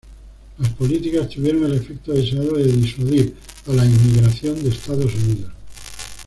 Las 0.57 0.73
políticas 0.73 1.29
tuvieron 1.29 1.65
el 1.65 1.75
efecto 1.75 2.11
deseado 2.11 2.53
de 2.55 2.63
disuadir 2.71 3.35
a 3.67 3.73
la 3.73 3.85
inmigración 3.85 4.63
de 4.63 4.69
Estados 4.69 5.13
Unidos. 5.13 5.53